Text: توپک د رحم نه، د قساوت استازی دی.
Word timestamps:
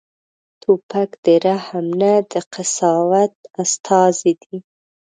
توپک 0.61 1.09
د 1.25 1.27
رحم 1.45 1.87
نه، 2.01 2.13
د 2.31 2.33
قساوت 2.53 3.33
استازی 3.61 4.33
دی. 4.41 4.57